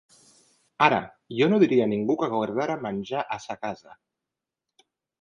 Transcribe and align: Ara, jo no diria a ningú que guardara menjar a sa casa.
Ara, 0.85 1.01
jo 1.41 1.49
no 1.51 1.59
diria 1.65 1.87
a 1.87 1.89
ningú 1.93 2.17
que 2.23 2.31
guardara 2.33 2.81
menjar 2.89 3.25
a 3.39 3.41
sa 3.47 3.61
casa. 3.67 3.99